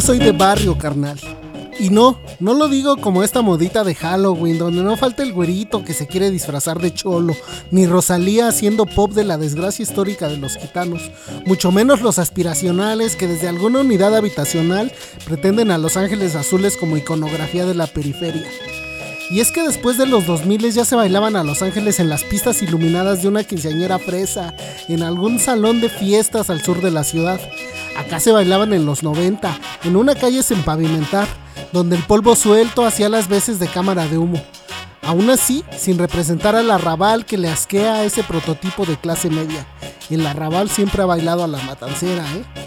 Yo 0.00 0.06
soy 0.06 0.18
de 0.18 0.32
barrio, 0.32 0.78
carnal. 0.78 1.20
Y 1.78 1.90
no, 1.90 2.18
no 2.38 2.54
lo 2.54 2.68
digo 2.68 2.96
como 2.96 3.22
esta 3.22 3.42
modita 3.42 3.84
de 3.84 3.94
Halloween, 3.94 4.56
donde 4.56 4.82
no 4.82 4.96
falta 4.96 5.22
el 5.22 5.34
güerito 5.34 5.84
que 5.84 5.92
se 5.92 6.06
quiere 6.06 6.30
disfrazar 6.30 6.80
de 6.80 6.94
cholo, 6.94 7.36
ni 7.70 7.86
Rosalía 7.86 8.48
haciendo 8.48 8.86
pop 8.86 9.12
de 9.12 9.24
la 9.24 9.36
desgracia 9.36 9.82
histórica 9.82 10.26
de 10.26 10.38
los 10.38 10.56
gitanos, 10.56 11.10
mucho 11.44 11.70
menos 11.70 12.00
los 12.00 12.18
aspiracionales 12.18 13.14
que 13.14 13.26
desde 13.26 13.48
alguna 13.48 13.80
unidad 13.80 14.16
habitacional 14.16 14.90
pretenden 15.26 15.70
a 15.70 15.76
Los 15.76 15.98
Ángeles 15.98 16.34
Azules 16.34 16.78
como 16.78 16.96
iconografía 16.96 17.66
de 17.66 17.74
la 17.74 17.86
periferia. 17.86 18.46
Y 19.30 19.40
es 19.40 19.52
que 19.52 19.62
después 19.62 19.98
de 19.98 20.06
los 20.06 20.26
2000 20.26 20.72
ya 20.72 20.86
se 20.86 20.96
bailaban 20.96 21.36
a 21.36 21.44
Los 21.44 21.60
Ángeles 21.60 22.00
en 22.00 22.08
las 22.08 22.24
pistas 22.24 22.62
iluminadas 22.62 23.20
de 23.20 23.28
una 23.28 23.44
quinceañera 23.44 23.98
fresa, 23.98 24.54
en 24.88 25.02
algún 25.02 25.38
salón 25.38 25.82
de 25.82 25.90
fiestas 25.90 26.48
al 26.48 26.62
sur 26.62 26.80
de 26.80 26.90
la 26.90 27.04
ciudad. 27.04 27.38
Acá 28.00 28.18
se 28.18 28.32
bailaban 28.32 28.72
en 28.72 28.86
los 28.86 29.02
90, 29.02 29.58
en 29.84 29.94
una 29.94 30.14
calle 30.14 30.42
sin 30.42 30.62
pavimentar, 30.62 31.28
donde 31.70 31.96
el 31.96 32.02
polvo 32.02 32.34
suelto 32.34 32.86
hacía 32.86 33.10
las 33.10 33.28
veces 33.28 33.58
de 33.58 33.68
cámara 33.68 34.06
de 34.06 34.16
humo. 34.16 34.42
Aún 35.02 35.28
así, 35.28 35.64
sin 35.76 35.98
representar 35.98 36.56
al 36.56 36.70
arrabal 36.70 37.26
que 37.26 37.36
le 37.36 37.50
asquea 37.50 37.96
a 37.96 38.04
ese 38.04 38.22
prototipo 38.22 38.86
de 38.86 38.96
clase 38.96 39.28
media. 39.28 39.66
El 40.08 40.26
arrabal 40.26 40.70
siempre 40.70 41.02
ha 41.02 41.06
bailado 41.06 41.44
a 41.44 41.48
la 41.48 41.58
matancera, 41.58 42.24
¿eh? 42.34 42.59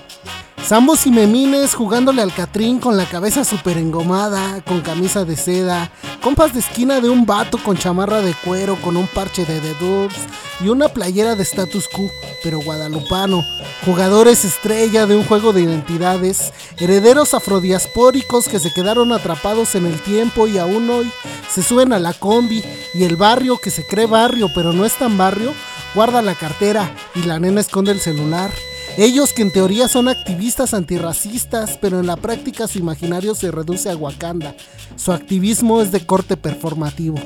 Zambos 0.66 1.06
y 1.06 1.12
memines 1.12 1.76
jugándole 1.76 2.22
al 2.22 2.34
Catrín 2.34 2.80
con 2.80 2.96
la 2.96 3.06
cabeza 3.06 3.44
súper 3.44 3.78
engomada, 3.78 4.62
con 4.62 4.80
camisa 4.80 5.26
de 5.26 5.36
seda, 5.36 5.92
compas 6.22 6.54
de 6.54 6.62
esquina 6.62 7.02
de 7.02 7.10
un 7.10 7.26
vato 7.26 7.58
con 7.58 7.76
chamarra 7.76 8.22
de 8.22 8.34
cuero, 8.34 8.78
con 8.78 8.96
un 8.96 9.06
parche 9.08 9.44
de 9.44 9.60
The 9.60 9.74
Doors 9.84 10.16
y 10.62 10.70
una 10.70 10.88
playera 10.88 11.36
de 11.36 11.44
status 11.44 11.90
quo, 11.90 12.10
pero 12.44 12.60
guadalupano, 12.60 13.44
jugadores 13.86 14.46
estrella 14.46 15.06
de 15.06 15.18
un 15.18 15.26
juego 15.26 15.52
de 15.52 15.64
identidades, 15.64 16.54
herederos 16.80 17.34
afrodiaspóricos 17.34 18.48
que 18.48 18.60
se 18.60 18.74
quedaron 18.74 19.12
atrapados 19.12 19.76
en 19.76 19.86
el 19.86 20.00
tiempo 20.02 20.48
y 20.48 20.60
aún 20.60 20.90
hoy 20.90 21.12
se 21.54 21.62
suben 21.62 21.92
a 21.92 22.00
la 22.00 22.14
combi 22.14 22.64
y 22.94 23.04
el 23.04 23.18
barrio 23.18 23.58
que 23.58 23.70
se 23.70 23.86
cree 23.86 24.06
barrio 24.06 24.50
pero 24.56 24.72
no 24.72 24.86
es 24.86 24.94
tan 24.94 25.18
barrio, 25.18 25.54
guarda 25.94 26.22
la 26.22 26.36
cartera 26.36 26.96
y 27.16 27.24
la 27.24 27.38
nena 27.38 27.60
esconde 27.60 27.92
el 27.92 28.00
celular. 28.00 28.50
Ellos 28.98 29.34
que 29.34 29.42
en 29.42 29.52
teoría 29.52 29.88
son 29.88 30.08
activistas 30.08 30.76
antirracistas, 30.76 31.80
pero 31.82 32.00
en 32.00 32.06
la 32.06 32.16
práctica 32.16 32.68
su 32.68 32.78
imaginario 32.78 33.34
se 33.34 33.50
reduce 33.50 33.90
a 33.90 33.96
Wakanda. 33.96 34.56
Su 34.98 35.12
activismo 35.12 35.82
es 35.82 35.92
de 35.92 36.06
corte 36.06 36.38
performativo. 36.38 37.18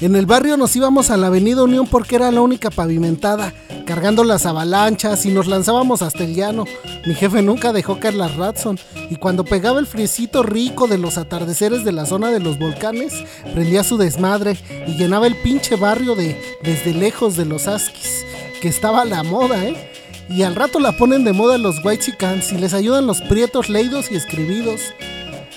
En 0.00 0.14
el 0.14 0.26
barrio 0.26 0.58
nos 0.58 0.76
íbamos 0.76 1.10
a 1.10 1.16
la 1.16 1.28
Avenida 1.28 1.64
Unión 1.64 1.86
porque 1.86 2.16
era 2.16 2.30
la 2.30 2.42
única 2.42 2.70
pavimentada, 2.70 3.54
cargando 3.86 4.24
las 4.24 4.44
avalanchas 4.44 5.24
y 5.24 5.30
nos 5.30 5.46
lanzábamos 5.46 6.02
hasta 6.02 6.24
el 6.24 6.34
llano. 6.34 6.66
Mi 7.06 7.14
jefe 7.14 7.40
nunca 7.40 7.72
dejó 7.72 7.98
caer 7.98 8.14
las 8.14 8.36
Ratson 8.36 8.78
y 9.08 9.16
cuando 9.16 9.44
pegaba 9.44 9.80
el 9.80 9.86
friecito 9.86 10.42
rico 10.42 10.86
de 10.86 10.98
los 10.98 11.16
atardeceres 11.16 11.82
de 11.82 11.92
la 11.92 12.04
zona 12.04 12.30
de 12.30 12.40
los 12.40 12.58
volcanes, 12.58 13.14
prendía 13.54 13.82
su 13.84 13.96
desmadre 13.96 14.58
y 14.86 14.98
llenaba 14.98 15.26
el 15.26 15.34
pinche 15.36 15.76
barrio 15.76 16.14
de 16.14 16.38
desde 16.62 16.92
lejos 16.92 17.36
de 17.36 17.46
los 17.46 17.66
Askis, 17.66 18.26
que 18.60 18.68
estaba 18.68 19.00
a 19.02 19.06
la 19.06 19.22
moda, 19.22 19.64
¿eh? 19.64 19.97
Y 20.28 20.42
al 20.42 20.54
rato 20.54 20.78
la 20.78 20.92
ponen 20.92 21.24
de 21.24 21.32
moda 21.32 21.56
los 21.56 21.82
white 21.84 22.04
chicans 22.04 22.52
y 22.52 22.58
les 22.58 22.74
ayudan 22.74 23.06
los 23.06 23.22
prietos 23.22 23.68
leídos 23.68 24.10
y 24.10 24.16
escribidos. 24.16 24.80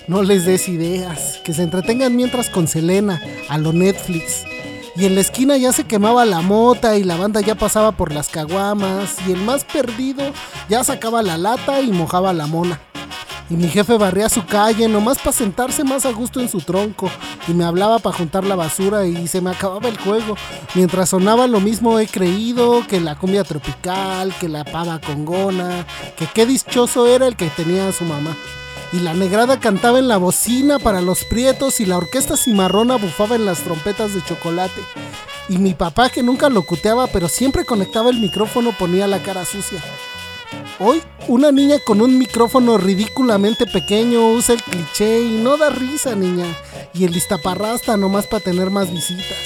No 0.07 0.23
les 0.23 0.45
des 0.45 0.67
ideas, 0.69 1.39
que 1.43 1.53
se 1.53 1.63
entretengan 1.63 2.15
mientras 2.15 2.49
con 2.49 2.67
Selena, 2.67 3.21
a 3.49 3.57
lo 3.57 3.73
Netflix. 3.73 4.43
Y 4.95 5.05
en 5.05 5.15
la 5.15 5.21
esquina 5.21 5.57
ya 5.57 5.71
se 5.71 5.85
quemaba 5.85 6.25
la 6.25 6.41
mota 6.41 6.97
y 6.97 7.03
la 7.03 7.17
banda 7.17 7.41
ya 7.41 7.55
pasaba 7.55 7.91
por 7.91 8.13
las 8.13 8.29
caguamas 8.29 9.15
y 9.27 9.31
el 9.31 9.39
más 9.39 9.63
perdido 9.63 10.33
ya 10.69 10.83
sacaba 10.83 11.21
la 11.21 11.37
lata 11.37 11.81
y 11.81 11.91
mojaba 11.91 12.33
la 12.33 12.47
mona. 12.47 12.79
Y 13.51 13.55
mi 13.55 13.67
jefe 13.67 13.97
barría 13.97 14.29
su 14.29 14.45
calle 14.45 14.87
nomás 14.87 15.17
para 15.17 15.33
sentarse 15.33 15.83
más 15.83 16.05
a 16.05 16.13
gusto 16.13 16.39
en 16.39 16.47
su 16.47 16.61
tronco 16.61 17.11
y 17.49 17.51
me 17.51 17.65
hablaba 17.65 17.99
para 17.99 18.15
juntar 18.15 18.45
la 18.45 18.55
basura 18.55 19.05
y 19.05 19.27
se 19.27 19.41
me 19.41 19.49
acababa 19.49 19.89
el 19.89 19.97
juego. 19.97 20.37
Mientras 20.73 21.09
sonaba 21.09 21.47
lo 21.47 21.59
mismo 21.59 21.99
he 21.99 22.07
creído 22.07 22.87
que 22.87 23.01
la 23.01 23.15
cumbia 23.15 23.43
tropical, 23.43 24.33
que 24.39 24.47
la 24.47 24.63
pava 24.63 25.01
congona, 25.01 25.85
que 26.17 26.27
qué 26.27 26.45
dichoso 26.45 27.07
era 27.07 27.27
el 27.27 27.35
que 27.35 27.49
tenía 27.49 27.89
a 27.89 27.91
su 27.91 28.05
mamá. 28.05 28.37
Y 28.93 29.01
la 29.01 29.13
negrada 29.13 29.59
cantaba 29.59 29.99
en 29.99 30.07
la 30.07 30.15
bocina 30.15 30.79
para 30.79 31.01
los 31.01 31.25
prietos 31.25 31.81
y 31.81 31.85
la 31.85 31.97
orquesta 31.97 32.37
cimarrona 32.37 32.95
bufaba 32.95 33.35
en 33.35 33.45
las 33.45 33.59
trompetas 33.63 34.13
de 34.13 34.23
chocolate. 34.23 34.81
Y 35.49 35.57
mi 35.57 35.73
papá 35.73 36.09
que 36.09 36.23
nunca 36.23 36.47
locuteaba 36.47 37.07
pero 37.07 37.27
siempre 37.27 37.65
conectaba 37.65 38.11
el 38.11 38.21
micrófono 38.21 38.71
ponía 38.71 39.07
la 39.07 39.21
cara 39.21 39.43
sucia. 39.43 39.81
Hoy, 40.79 41.01
una 41.27 41.51
niña 41.51 41.77
con 41.85 42.01
un 42.01 42.17
micrófono 42.17 42.77
ridículamente 42.77 43.65
pequeño 43.65 44.31
usa 44.31 44.55
el 44.55 44.63
cliché 44.63 45.21
y 45.21 45.41
no 45.41 45.57
da 45.57 45.69
risa, 45.69 46.15
niña. 46.15 46.45
Y 46.93 47.05
el 47.05 47.11
listaparrasta 47.11 47.97
nomás 47.97 48.27
para 48.27 48.43
tener 48.43 48.69
más 48.69 48.91
visitas. 48.91 49.37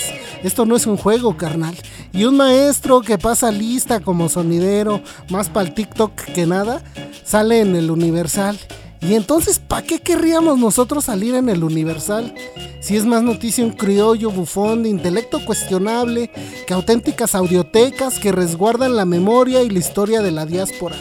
Esto 0.44 0.66
no 0.66 0.75
es 0.75 0.85
un 0.85 0.97
juego, 0.97 1.35
carnal. 1.35 1.75
Y 2.14 2.25
un 2.25 2.38
maestro 2.38 3.02
que 3.02 3.18
pasa 3.18 3.52
lista 3.52 4.00
como 4.00 4.30
sonidero, 4.30 5.02
más 5.30 5.50
para 5.50 5.68
el 5.68 5.74
TikTok 5.74 6.14
que 6.16 6.46
nada, 6.46 6.81
sale 7.24 7.59
en 7.59 7.75
el 7.75 7.91
Universal. 7.91 8.58
Y 9.02 9.16
entonces, 9.16 9.59
¿para 9.59 9.85
qué 9.85 10.00
querríamos 10.00 10.58
nosotros 10.58 11.06
salir 11.06 11.35
en 11.35 11.50
el 11.50 11.64
Universal? 11.64 12.34
Si 12.80 12.96
es 12.96 13.06
más 13.06 13.24
noticia 13.24 13.64
un 13.64 13.74
criollo 13.74 14.31
bufón 14.31 14.84
de 14.84 14.90
intelecto 14.90 15.44
cuestionable 15.46 16.31
que 16.66 16.74
auténticas 16.74 17.35
audiotecas 17.35 18.19
que 18.19 18.31
resguardan 18.31 18.96
la 18.96 19.06
memoria 19.06 19.62
y 19.64 19.69
la 19.69 19.80
historia 19.80 20.22
de 20.22 20.31
la 20.31 20.46
diáspora. 20.46 20.96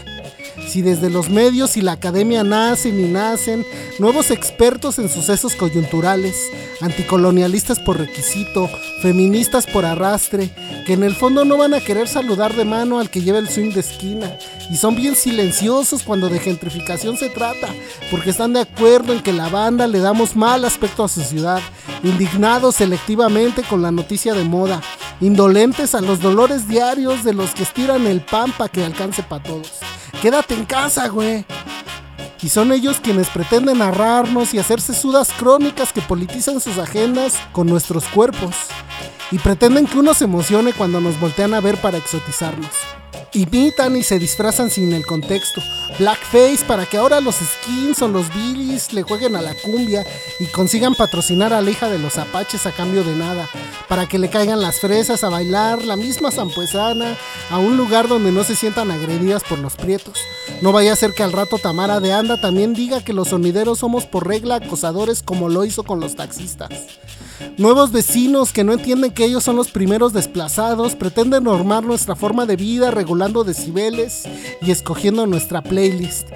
Si 0.69 0.83
desde 0.83 1.11
los 1.11 1.31
medios 1.31 1.77
y 1.77 1.83
la 1.83 1.93
academia 1.93 2.43
nacen 2.43 2.99
y 2.99 3.09
nacen 3.09 3.65
nuevos 3.99 4.31
expertos 4.31 4.99
en 4.99 5.09
sucesos 5.09 5.55
coyunturales, 5.55 6.51
anticolonialistas 6.81 7.79
por 7.79 7.99
requisito, 7.99 8.69
feministas 9.01 9.67
por 9.67 9.85
arrastre, 9.85 10.51
que 10.87 10.95
en 10.95 11.05
el 11.05 11.15
fondo 11.15 11.45
no 11.45 11.57
van 11.57 11.75
a 11.75 11.81
querer 11.81 12.09
saludar 12.09 12.55
de 12.57 12.65
mano 12.65 12.99
al 12.99 13.11
que 13.11 13.23
lleva 13.23 13.39
el 13.39 13.49
swing 13.49 13.73
de 13.73 13.81
esquina, 13.81 14.37
y 14.71 14.77
son 14.77 14.97
bien 14.97 15.15
silenciosos 15.15 16.03
cuando 16.03 16.29
de 16.29 16.41
gentrificación 16.41 17.17
se 17.17 17.29
trata, 17.29 17.69
porque 18.11 18.31
están 18.31 18.53
de 18.53 18.61
acuerdo 18.61 19.13
en 19.13 19.23
que 19.23 19.33
la 19.33 19.49
banda 19.49 19.87
le 19.87 20.01
damos 20.01 20.35
mal 20.35 20.65
aspecto 20.65 21.05
a 21.05 21.09
su 21.09 21.23
ciudad, 21.23 21.61
indignados 22.03 22.77
selectivamente 22.77 23.63
con 23.63 23.83
la 23.83 23.93
noticia 23.93 24.35
de 24.35 24.45
moda, 24.45 24.81
indolentes 25.21 25.95
a 25.95 26.01
los 26.01 26.21
dolores 26.21 26.67
diarios 26.67 27.23
de 27.25 27.35
los 27.35 27.55
que 27.55 27.63
estiran 27.63 28.07
el 28.07 28.21
pan 28.21 28.53
para 28.53 28.71
que 28.71 28.85
alcance 28.85 29.23
para 29.23 29.43
todos. 29.43 29.84
Quédate 30.25 30.55
en 30.55 30.65
casa, 30.65 31.07
güey. 31.09 31.45
Y 32.41 32.49
son 32.49 32.73
ellos 32.73 32.99
quienes 32.99 33.29
pretenden 33.29 33.81
narrarnos 33.81 34.55
y 34.55 34.59
hacerse 34.59 34.95
sudas 34.95 35.31
crónicas 35.39 35.93
que 35.93 36.01
politizan 36.01 36.61
sus 36.61 36.79
agendas 36.79 37.35
con 37.53 37.67
nuestros 37.67 38.07
cuerpos. 38.07 38.57
Y 39.31 39.39
pretenden 39.39 39.87
que 39.87 39.99
uno 39.99 40.15
se 40.15 40.25
emocione 40.25 40.73
cuando 40.73 40.99
nos 40.99 41.21
voltean 41.21 41.53
a 41.53 41.61
ver 41.61 41.77
para 41.77 41.99
exotizarnos. 41.99 42.71
Imitan 43.35 43.97
y 43.97 44.05
se 44.05 44.21
disfrazan 44.21 44.71
sin 44.71 44.93
el 44.93 45.05
contexto. 45.05 45.61
Blackface 45.99 46.65
para 46.69 46.87
que 46.87 46.99
ahora 46.99 47.21
los 47.21 47.35
skins 47.35 48.01
o 48.01 48.07
los 48.07 48.33
billies 48.33 48.93
le 48.93 49.03
jueguen 49.03 49.35
a 49.35 49.43
la 49.43 49.55
cumbia 49.55 50.07
y 50.39 50.47
consigan 50.47 50.95
patrocinar 50.95 51.53
a 51.53 51.61
la 51.61 51.69
hija 51.69 51.91
de 51.91 51.99
los 51.99 52.17
apaches 52.17 52.65
a 52.67 52.71
cambio 52.71 53.03
de 53.03 53.17
nada. 53.17 53.51
Para 53.89 54.07
que 54.07 54.21
le 54.21 54.31
caigan 54.31 54.61
las 54.61 54.79
fresas 54.79 55.25
a 55.25 55.31
bailar 55.31 55.85
la 55.85 55.97
misma 55.97 56.31
zampuesana 56.31 57.17
a 57.51 57.59
un 57.59 57.77
lugar 57.77 58.07
donde 58.07 58.31
no 58.31 58.45
se 58.45 58.55
sientan 58.55 58.93
agredidas 58.93 59.43
por 59.43 59.59
los 59.59 59.75
prietos. 59.75 60.15
No 60.61 60.71
vaya 60.71 60.93
a 60.93 60.97
ser 60.97 61.13
que 61.13 61.25
al 61.25 61.33
rato 61.33 61.59
Tamara 61.59 61.99
de 61.99 62.13
Anda 62.13 62.41
también 62.41 62.73
diga 62.73 63.03
que 63.03 63.13
los 63.13 63.29
sonideros 63.29 63.81
somos 63.81 64.07
por 64.07 64.29
regla 64.29 64.57
acosadores 64.57 65.25
como 65.25 65.49
lo 65.49 65.65
hizo 65.65 65.83
con 65.83 65.99
los 65.99 66.15
taxistas. 66.15 66.71
Nuevos 67.57 67.93
vecinos 67.93 68.53
que 68.53 68.65
no 68.65 68.73
entienden 68.73 69.13
que 69.13 69.25
ellos 69.25 69.45
son 69.45 69.57
los 69.57 69.71
primeros 69.71 70.13
desplazados 70.13 70.95
pretenden 70.95 71.45
normar 71.45 71.85
nuestra 71.85 72.17
forma 72.17 72.47
de 72.47 72.57
vida 72.57 72.91
regulando 72.91 73.45
decibeles 73.45 74.25
y 74.61 74.71
escogiendo 74.71 75.27
nuestra 75.27 75.63
playlist. 75.63 76.29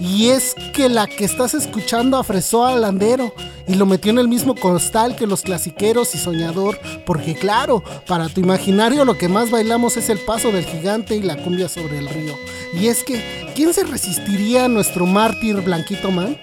Y 0.00 0.28
es 0.28 0.54
que 0.74 0.88
la 0.88 1.06
que 1.06 1.24
estás 1.24 1.54
escuchando 1.54 2.16
afresó 2.16 2.66
al 2.66 2.84
andero 2.84 3.32
y 3.68 3.74
lo 3.74 3.86
metió 3.86 4.10
en 4.10 4.18
el 4.18 4.28
mismo 4.28 4.54
costal 4.54 5.16
que 5.16 5.26
los 5.26 5.42
clasiqueros 5.42 6.14
y 6.14 6.18
soñador, 6.18 6.78
porque 7.06 7.34
claro, 7.34 7.82
para 8.06 8.28
tu 8.28 8.40
imaginario 8.40 9.04
lo 9.04 9.16
que 9.16 9.28
más 9.28 9.50
bailamos 9.50 9.96
es 9.96 10.08
el 10.08 10.18
paso 10.18 10.50
del 10.50 10.64
gigante 10.64 11.16
y 11.16 11.22
la 11.22 11.36
cumbia 11.36 11.68
sobre 11.68 11.98
el 11.98 12.08
río. 12.08 12.34
Y 12.74 12.86
es 12.86 13.04
que, 13.04 13.52
¿quién 13.54 13.72
se 13.74 13.84
resistiría 13.84 14.64
a 14.64 14.68
nuestro 14.68 15.06
mártir 15.06 15.60
Blanquito 15.60 16.10
Man? 16.10 16.38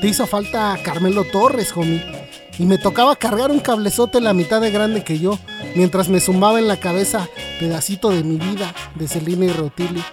Te 0.00 0.08
hizo 0.08 0.26
falta 0.26 0.78
Carmelo 0.82 1.24
Torres, 1.24 1.72
homie. 1.76 2.19
Y 2.60 2.66
me 2.66 2.76
tocaba 2.76 3.16
cargar 3.16 3.50
un 3.50 3.60
cablezote 3.60 4.20
la 4.20 4.34
mitad 4.34 4.60
de 4.60 4.70
grande 4.70 5.02
que 5.02 5.18
yo, 5.18 5.38
mientras 5.74 6.10
me 6.10 6.20
zumbaba 6.20 6.58
en 6.58 6.68
la 6.68 6.78
cabeza 6.78 7.26
pedacito 7.58 8.10
de 8.10 8.22
mi 8.22 8.36
vida 8.36 8.74
de 8.96 9.08
Celina 9.08 9.46
y 9.46 9.48
Rotilio. 9.48 10.04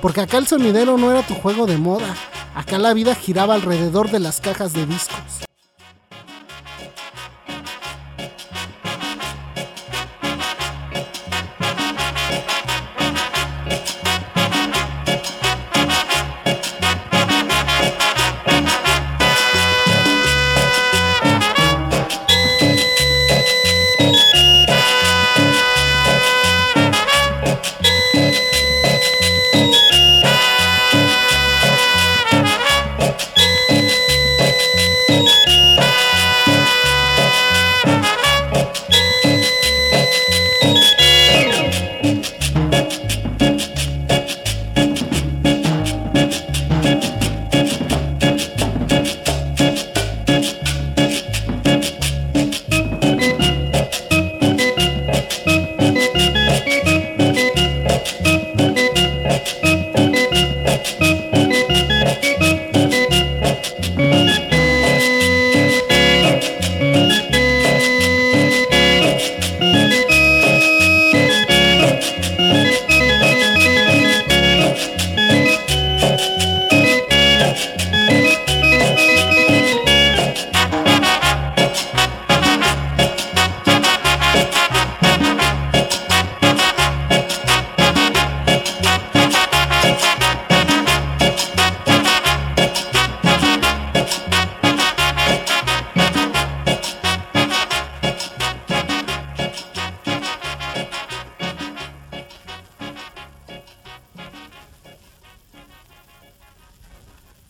Porque 0.00 0.20
acá 0.20 0.38
el 0.38 0.48
sonidero 0.48 0.98
no 0.98 1.12
era 1.12 1.24
tu 1.24 1.34
juego 1.34 1.64
de 1.64 1.78
moda, 1.78 2.16
acá 2.56 2.78
la 2.78 2.92
vida 2.92 3.14
giraba 3.14 3.54
alrededor 3.54 4.10
de 4.10 4.18
las 4.18 4.40
cajas 4.40 4.72
de 4.72 4.84
discos. 4.84 5.44